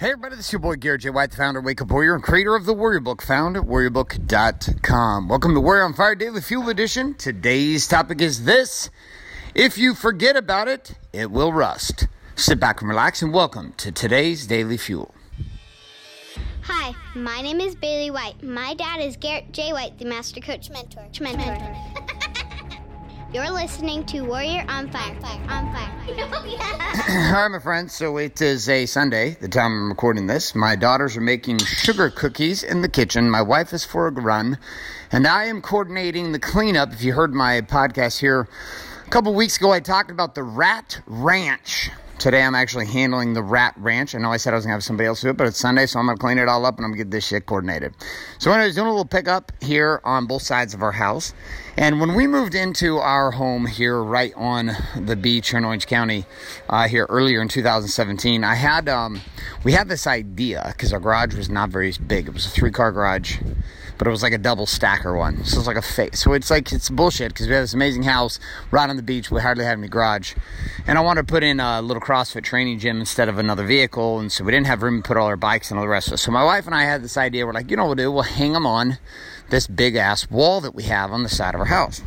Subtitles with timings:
[0.00, 1.10] Hey everybody, this is your boy Garrett J.
[1.10, 3.64] White, the founder of Wake Up Warrior and creator of the Warrior Book, found at
[3.64, 5.28] warriorbook.com.
[5.28, 7.12] Welcome to Warrior on Fire Daily Fuel Edition.
[7.12, 8.88] Today's topic is this.
[9.54, 12.08] If you forget about it, it will rust.
[12.34, 15.14] Sit back and relax and welcome to today's Daily Fuel.
[16.62, 18.42] Hi, my name is Bailey White.
[18.42, 19.74] My dad is Garrett J.
[19.74, 21.10] White, the Master Coach Mentor.
[21.20, 21.76] Mentor.
[23.32, 25.14] You're listening to Warrior on Fire.
[25.14, 25.48] On Fire.
[25.48, 26.56] On Fire.
[26.58, 27.94] Hi, my friends.
[27.94, 30.52] So it is a Sunday, the time I'm recording this.
[30.56, 33.30] My daughters are making sugar cookies in the kitchen.
[33.30, 34.58] My wife is for a run,
[35.12, 36.92] and I am coordinating the cleanup.
[36.92, 38.48] If you heard my podcast here
[39.06, 41.90] a couple weeks ago, I talked about the Rat Ranch.
[42.20, 44.14] Today I'm actually handling the Rat Ranch.
[44.14, 45.86] I know I said I was gonna have somebody else do it, but it's Sunday,
[45.86, 47.94] so I'm gonna clean it all up and I'm gonna get this shit coordinated.
[48.38, 51.32] So anyways, doing a little pickup here on both sides of our house.
[51.78, 55.86] And when we moved into our home here right on the beach here in Orange
[55.86, 56.26] County,
[56.68, 59.22] uh, here earlier in 2017, I had um,
[59.64, 62.28] we had this idea because our garage was not very big.
[62.28, 63.38] It was a three car garage
[64.00, 65.44] but it was like a double stacker one.
[65.44, 66.20] So it's like a face.
[66.20, 69.30] So it's like it's bullshit because we have this amazing house right on the beach.
[69.30, 70.34] We hardly have any garage,
[70.86, 74.18] and I wanted to put in a little CrossFit training gym instead of another vehicle,
[74.18, 76.08] and so we didn't have room to put all our bikes and all the rest
[76.08, 76.16] of it.
[76.16, 77.44] So my wife and I had this idea.
[77.44, 78.10] We're like, you know what we'll do?
[78.10, 78.96] We'll hang them on
[79.50, 82.00] this big ass wall that we have on the side of our house.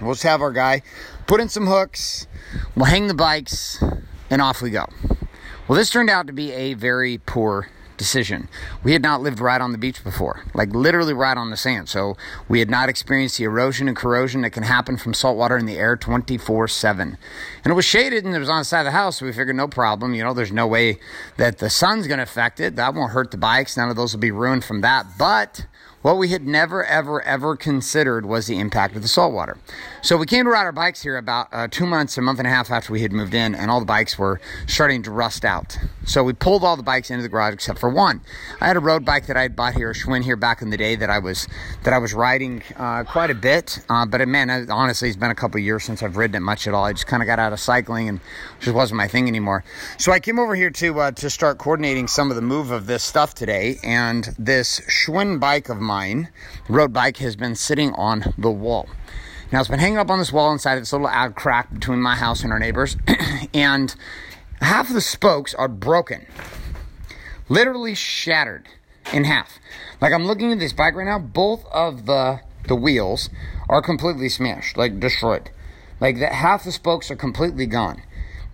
[0.00, 0.80] We'll just have our guy
[1.26, 2.26] put in some hooks.
[2.74, 3.78] We'll hang the bikes,
[4.30, 4.86] and off we go.
[5.68, 8.48] Well, this turned out to be a very poor decision.
[8.82, 11.88] We had not lived right on the beach before, like literally right on the sand.
[11.88, 12.16] So
[12.48, 15.66] we had not experienced the erosion and corrosion that can happen from salt water in
[15.66, 17.18] the air 24 7.
[17.64, 19.18] And it was shaded and it was on the side of the house.
[19.18, 20.14] So we figured no problem.
[20.14, 20.98] You know, there's no way
[21.36, 22.76] that the sun's going to affect it.
[22.76, 23.76] That won't hurt the bikes.
[23.76, 25.06] None of those will be ruined from that.
[25.18, 25.66] But
[26.04, 29.56] what we had never, ever, ever considered was the impact of the salt water.
[30.02, 32.46] So we came to ride our bikes here about uh, two months, a month and
[32.46, 35.46] a half after we had moved in, and all the bikes were starting to rust
[35.46, 35.78] out.
[36.04, 38.20] So we pulled all the bikes into the garage except for one.
[38.60, 40.68] I had a road bike that I had bought here, a Schwinn here back in
[40.68, 41.48] the day that I was
[41.84, 43.78] that I was riding uh, quite a bit.
[43.88, 46.40] Uh, but it, man, I, honestly, it's been a couple years since I've ridden it
[46.40, 46.84] much at all.
[46.84, 48.20] I just kind of got out of cycling and
[48.60, 49.64] just wasn't my thing anymore.
[49.96, 52.84] So I came over here to uh, to start coordinating some of the move of
[52.84, 55.93] this stuff today, and this Schwinn bike of mine,
[56.68, 58.88] road bike, has been sitting on the wall.
[59.52, 62.16] Now it's been hanging up on this wall inside this little ad crack between my
[62.16, 62.96] house and our neighbors,
[63.54, 63.94] and
[64.60, 66.26] half of the spokes are broken,
[67.48, 68.68] literally shattered
[69.12, 69.58] in half.
[70.00, 73.30] Like I'm looking at this bike right now, both of the the wheels
[73.68, 75.50] are completely smashed, like destroyed.
[76.00, 78.02] Like that half the spokes are completely gone.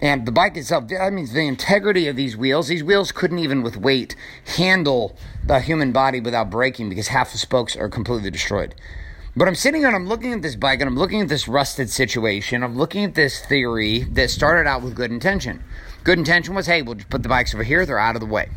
[0.01, 3.63] And the bike itself, that means the integrity of these wheels, these wheels couldn't even
[3.63, 4.17] with weight
[4.57, 8.75] handle the human body without breaking because half the spokes are completely destroyed.
[9.37, 11.91] But I'm sitting and I'm looking at this bike and I'm looking at this rusted
[11.91, 12.65] situation.
[12.65, 15.63] I'm looking at this theory that started out with good intention.
[16.03, 18.27] Good intention was, hey, we'll just put the bikes over here, they're out of the
[18.27, 18.49] way.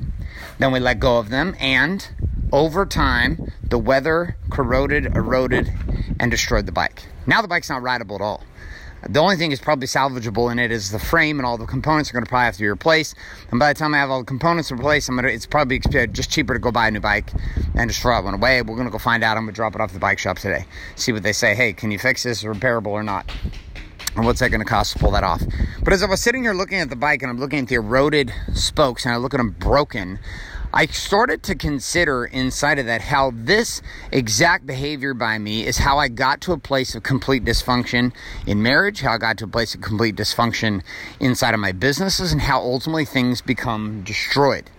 [0.60, 2.08] Then we let go of them, and
[2.52, 5.72] over time, the weather corroded, eroded,
[6.20, 7.04] and destroyed the bike.
[7.26, 8.44] Now the bike's not rideable at all.
[9.10, 12.10] The only thing that's probably salvageable in it is the frame and all the components
[12.10, 13.16] are going to probably have to be replaced.
[13.52, 16.32] And by the time I have all the components replaced, I'm gonna, it's probably just
[16.32, 17.32] cheaper to go buy a new bike
[17.76, 18.62] and just throw that one away.
[18.62, 19.36] We're going to go find out.
[19.36, 20.66] I'm going to drop it off at the bike shop today.
[20.96, 21.54] See what they say.
[21.54, 23.30] Hey, can you fix this repairable or not?
[24.16, 25.42] And what's that going to cost to pull that off?
[25.84, 27.76] But as I was sitting here looking at the bike and I'm looking at the
[27.76, 30.20] eroded spokes and I look at them broken,
[30.76, 36.00] I started to consider inside of that how this exact behavior by me is how
[36.00, 38.12] I got to a place of complete dysfunction
[38.48, 40.82] in marriage, how I got to a place of complete dysfunction
[41.20, 44.72] inside of my businesses, and how ultimately things become destroyed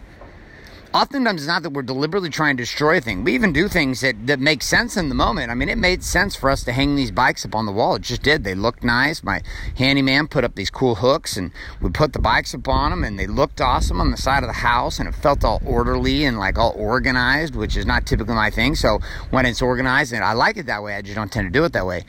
[0.94, 3.24] oftentimes it's not that we're deliberately trying to destroy a thing.
[3.24, 5.50] We even do things that, that make sense in the moment.
[5.50, 7.96] I mean, it made sense for us to hang these bikes up on the wall.
[7.96, 8.44] It just did.
[8.44, 9.24] They looked nice.
[9.24, 9.42] My
[9.76, 11.50] handyman put up these cool hooks and
[11.80, 14.48] we put the bikes up on them and they looked awesome on the side of
[14.48, 18.34] the house and it felt all orderly and like all organized, which is not typically
[18.34, 18.76] my thing.
[18.76, 19.00] So
[19.30, 21.64] when it's organized and I like it that way, I just don't tend to do
[21.64, 22.04] it that way.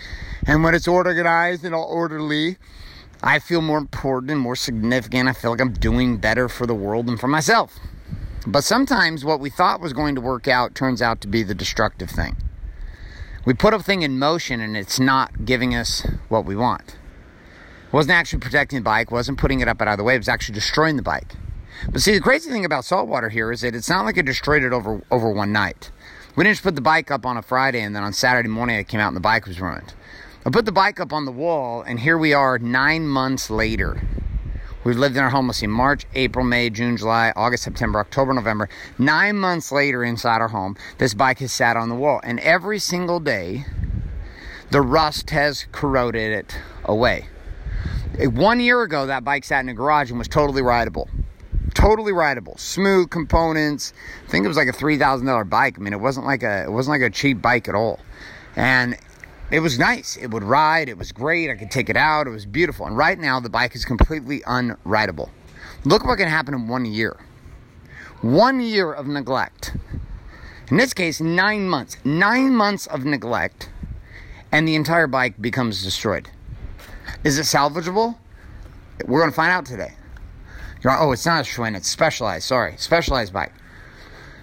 [0.46, 2.58] And when it's organized and all orderly,
[3.24, 5.28] I feel more important and more significant.
[5.28, 7.80] I feel like I'm doing better for the world and for myself.
[8.48, 11.56] But sometimes what we thought was going to work out turns out to be the
[11.56, 12.38] destructive thing.
[13.44, 16.98] We put a thing in motion and it's not giving us what we want.
[17.88, 20.20] It wasn't actually protecting the bike, wasn't putting it up out of the way, it
[20.20, 21.34] was actually destroying the bike.
[21.92, 24.64] But see, the crazy thing about saltwater here is that it's not like it destroyed
[24.64, 25.92] it over, over one night.
[26.36, 28.78] We didn't just put the bike up on a Friday and then on Saturday morning
[28.78, 29.94] it came out and the bike was ruined.
[30.46, 34.02] I put the bike up on the wall and here we are nine months later
[34.86, 38.34] We've lived in our home, let's see, March, April, May, June, July, August, September, October,
[38.34, 38.70] November.
[39.00, 42.22] Nine months later inside our home, this bike has sat on the wall.
[42.24, 43.66] And every single day,
[44.70, 47.28] the rust has corroded it away.
[48.20, 51.10] Eh, one year ago, that bike sat in a garage and was totally rideable.
[51.74, 53.92] totally rideable, smooth components.
[54.26, 55.78] I think it was like a three thousand dollar bike.
[55.78, 58.00] I mean, it wasn't like a it wasn't like a cheap bike at all,
[58.56, 58.98] and
[59.52, 60.18] it was nice.
[60.18, 60.90] It would ride.
[60.90, 61.50] It was great.
[61.50, 62.28] I could take it out.
[62.28, 62.86] It was beautiful.
[62.86, 65.30] And right now, the bike is completely unrideable.
[65.84, 67.18] Look what can happen in one year.
[68.22, 69.76] One year of neglect.
[70.72, 71.98] In this case, nine months.
[72.04, 73.70] Nine months of neglect,
[74.52, 76.30] and the entire bike becomes destroyed.
[77.24, 78.18] Is it salvageable?
[79.06, 79.94] We're going to find out today.
[80.84, 82.46] You're oh, it's not a Schwinn, it's specialized.
[82.46, 83.54] Sorry, specialized bike.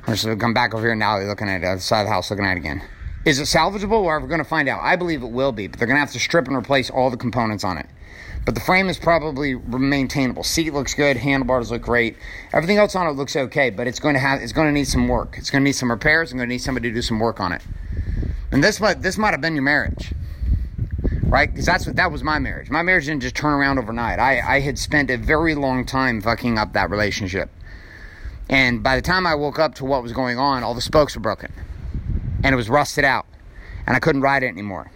[0.07, 2.13] I'm just going to come back over here now, looking at other side of the
[2.13, 2.83] house, looking at it again.
[3.25, 4.05] Is it salvageable?
[4.05, 4.81] Well, we're going to find out.
[4.83, 7.09] I believe it will be, but they're going to have to strip and replace all
[7.09, 7.87] the components on it.
[8.45, 10.43] But the frame is probably maintainable.
[10.43, 12.17] Seat looks good, handlebars look great.
[12.53, 14.89] Everything else on it looks okay, but it's going to have it's going to need
[14.89, 15.37] some work.
[15.39, 16.33] It's going to need some repairs.
[16.33, 17.63] I'm going to need somebody to do some work on it.
[18.51, 20.13] And this might this might have been your marriage,
[21.23, 21.49] right?
[21.49, 22.71] Because that's what that was my marriage.
[22.71, 24.19] My marriage didn't just turn around overnight.
[24.19, 27.51] I I had spent a very long time fucking up that relationship.
[28.49, 31.15] And by the time I woke up to what was going on, all the spokes
[31.15, 31.53] were broken
[32.43, 33.27] and it was rusted out
[33.87, 34.91] and I couldn't ride it anymore.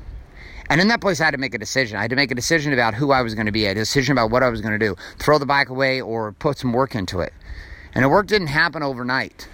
[0.68, 1.96] And in that place, I had to make a decision.
[1.96, 4.12] I had to make a decision about who I was going to be, a decision
[4.12, 6.94] about what I was going to do throw the bike away or put some work
[6.94, 7.32] into it.
[7.94, 9.48] And the work didn't happen overnight,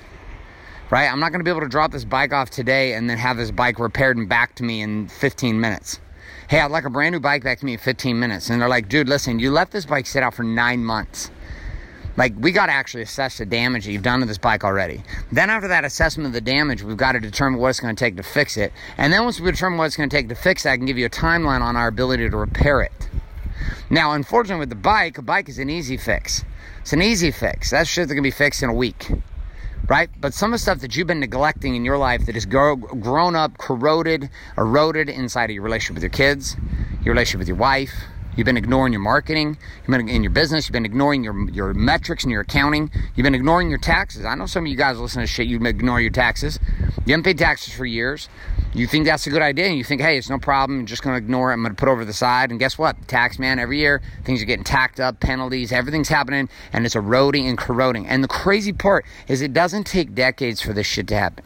[0.90, 1.06] right?
[1.06, 3.36] I'm not going to be able to drop this bike off today and then have
[3.36, 6.00] this bike repaired and back to me in 15 minutes.
[6.48, 8.50] Hey, I'd like a brand new bike back to me in 15 minutes.
[8.50, 11.30] And they're like, dude, listen, you left this bike sit out for nine months.
[12.16, 15.02] Like, we got to actually assess the damage that you've done to this bike already.
[15.30, 17.98] Then, after that assessment of the damage, we've got to determine what it's going to
[17.98, 18.72] take to fix it.
[18.98, 20.86] And then, once we determine what it's going to take to fix it, I can
[20.86, 23.08] give you a timeline on our ability to repair it.
[23.88, 26.44] Now, unfortunately, with the bike, a bike is an easy fix.
[26.80, 27.70] It's an easy fix.
[27.70, 29.10] That shit that can be fixed in a week,
[29.88, 30.10] right?
[30.20, 32.76] But some of the stuff that you've been neglecting in your life that has grow,
[32.76, 36.56] grown up, corroded, eroded inside of your relationship with your kids,
[37.04, 37.92] your relationship with your wife,
[38.36, 39.58] You've been ignoring your marketing.
[39.80, 40.66] You've been in your business.
[40.66, 42.90] You've been ignoring your your metrics and your accounting.
[43.14, 44.24] You've been ignoring your taxes.
[44.24, 45.46] I know some of you guys listen to shit.
[45.46, 46.58] You ignore your taxes.
[47.04, 48.28] You haven't paid taxes for years.
[48.74, 50.80] You think that's a good idea, and you think, hey, it's no problem.
[50.80, 51.54] I'm just going to ignore it.
[51.54, 52.50] I'm going to put over the side.
[52.50, 52.96] And guess what?
[53.06, 57.46] Tax man, every year things are getting tacked up, penalties, everything's happening, and it's eroding
[57.48, 58.06] and corroding.
[58.06, 61.44] And the crazy part is, it doesn't take decades for this shit to happen.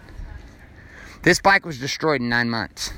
[1.23, 2.93] This bike was destroyed in nine months.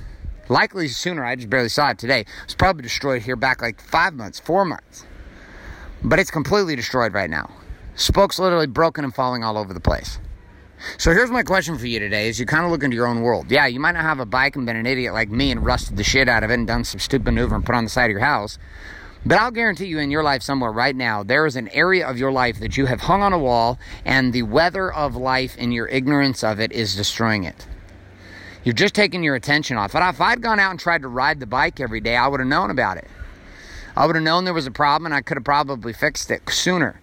[0.48, 1.24] Likely sooner.
[1.24, 2.24] I just barely saw it today.
[2.44, 5.04] It's probably destroyed here back like five months, four months.
[6.02, 7.50] But it's completely destroyed right now.
[7.94, 10.18] Spokes literally broken and falling all over the place.
[10.96, 13.22] So here's my question for you today: Is you kind of look into your own
[13.22, 13.50] world?
[13.50, 15.96] Yeah, you might not have a bike and been an idiot like me and rusted
[15.96, 18.04] the shit out of it and done some stupid maneuver and put on the side
[18.04, 18.58] of your house.
[19.26, 22.16] But I'll guarantee you in your life somewhere right now, there is an area of
[22.16, 25.74] your life that you have hung on a wall, and the weather of life and
[25.74, 27.66] your ignorance of it is destroying it.
[28.68, 30.02] You're just taking your attention off it.
[30.02, 32.46] If I'd gone out and tried to ride the bike every day, I would have
[32.50, 33.08] known about it.
[33.96, 36.42] I would have known there was a problem and I could have probably fixed it
[36.50, 37.00] sooner.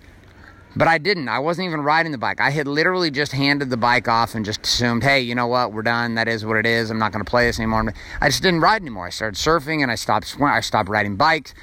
[0.75, 1.27] But I didn't.
[1.27, 2.39] I wasn't even riding the bike.
[2.39, 5.73] I had literally just handed the bike off and just assumed, hey, you know what?
[5.73, 6.13] We're done.
[6.13, 6.91] That is what it is.
[6.91, 7.91] I'm not going to play this anymore.
[8.21, 9.07] I just didn't ride anymore.
[9.07, 11.55] I started surfing and I stopped I stopped riding bikes.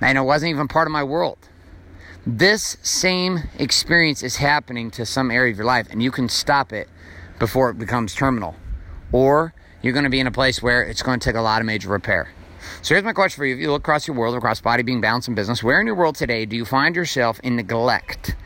[0.00, 1.36] And it wasn't even part of my world.
[2.26, 6.72] This same experience is happening to some area of your life, and you can stop
[6.72, 6.88] it
[7.38, 8.56] before it becomes terminal
[9.12, 11.60] or you're going to be in a place where it's going to take a lot
[11.60, 12.28] of major repair.
[12.82, 13.54] So here's my question for you.
[13.54, 15.96] If you look across your world, across body, being, balance, and business, where in your
[15.96, 18.36] world today do you find yourself in neglect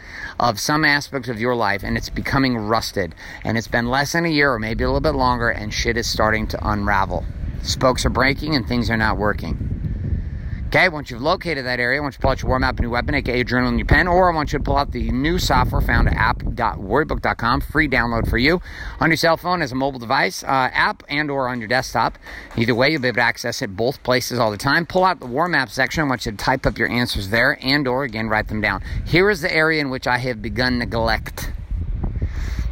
[0.41, 3.15] of some aspect of your life and it's becoming rusted
[3.45, 5.97] and it's been less than a year or maybe a little bit longer and shit
[5.97, 7.25] is starting to unravel?
[7.63, 9.74] Spokes are breaking and things are not working.
[10.75, 12.75] Okay, once you've located that area, I want you to pull out your War Map,
[12.75, 14.77] and new weapon, aka your journal and your pen, or I want you to pull
[14.77, 18.61] out the new software found at app.warriorbook.com, free download for you
[18.99, 22.19] on your cell phone as a mobile device, uh, app, and or on your desktop.
[22.57, 24.85] Either way, you'll be able to access it both places all the time.
[24.85, 26.03] Pull out the War Map section.
[26.03, 28.83] I want you to type up your answers there, and or again write them down.
[29.07, 31.53] Here is the area in which I have begun neglect.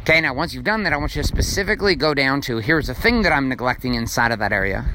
[0.01, 2.87] Okay, now once you've done that, I want you to specifically go down to here's
[2.87, 4.93] the thing that I'm neglecting inside of that area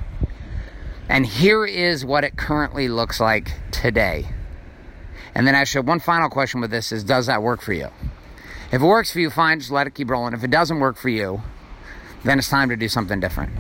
[1.09, 4.29] and here is what it currently looks like today.
[5.35, 7.89] And then actually, one final question with this is Does that work for you?
[8.71, 10.35] If it works for you, fine, just let it keep rolling.
[10.35, 11.43] If it doesn't work for you,
[12.25, 13.53] then it's time to do something different.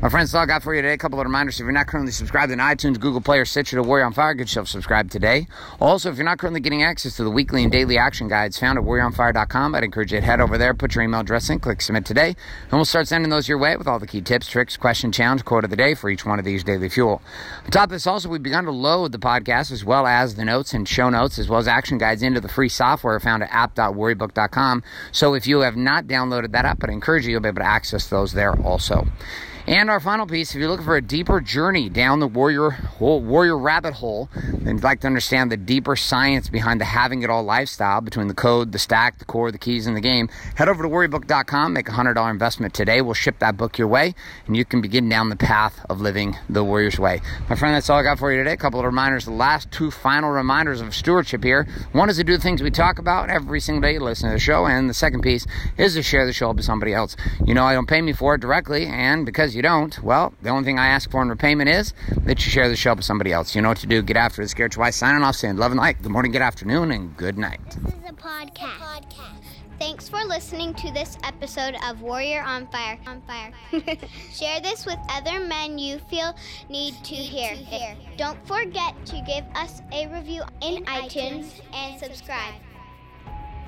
[0.00, 0.94] My friends, that's all I got for you today.
[0.94, 1.60] A couple of reminders.
[1.60, 4.34] If you're not currently subscribed in iTunes, Google Play, or Stitcher to Warrior on Fire,
[4.34, 5.46] get yourself subscribed today.
[5.80, 8.78] Also, if you're not currently getting access to the weekly and daily action guides found
[8.78, 11.80] at warrioronfire.com, I'd encourage you to head over there, put your email address in, click
[11.80, 14.76] submit today, and we'll start sending those your way with all the key tips, tricks,
[14.76, 17.22] question, challenge, quote of the day for each one of these daily fuel.
[17.64, 20.44] On top of this, also, we've begun to load the podcast as well as the
[20.44, 23.50] notes and show notes, as well as action guides into the free software found at
[23.52, 24.82] app.warriorbook.com.
[25.12, 27.66] So if you have not downloaded that app, I'd encourage you, you'll be able to
[27.66, 29.06] access those there also.
[29.66, 33.56] And our final piece, if you're looking for a deeper journey down the warrior warrior
[33.56, 37.42] rabbit hole, and you'd like to understand the deeper science behind the having it all
[37.42, 40.82] lifestyle between the code, the stack, the core, the keys, and the game, head over
[40.82, 43.00] to warriorbook.com, make a $100 investment today.
[43.00, 44.14] We'll ship that book your way,
[44.46, 47.22] and you can begin down the path of living the warrior's way.
[47.48, 48.52] My friend, that's all I got for you today.
[48.52, 51.66] A couple of reminders, the last two final reminders of stewardship here.
[51.92, 54.40] One is to do the things we talk about every single day listen to the
[54.40, 55.46] show, and the second piece
[55.78, 57.16] is to share the show with somebody else.
[57.46, 60.50] You know, I don't pay me for it directly, and because you don't, well, the
[60.50, 61.94] only thing I ask for in repayment is
[62.24, 63.54] that you share the show with somebody else.
[63.54, 64.02] You know what to do.
[64.02, 64.54] Get after it.
[64.54, 66.02] Garrett White signing off, saying love and light.
[66.02, 67.60] Good morning, good afternoon, and good night.
[67.64, 68.78] This is a podcast.
[68.78, 69.44] podcast.
[69.78, 72.98] Thanks for listening to this episode of Warrior on Fire.
[73.06, 73.52] On Fire.
[74.32, 76.34] Share this with other men you feel
[76.68, 77.56] need to hear.
[78.16, 82.54] Don't forget to give us a review in, iTunes and subscribe.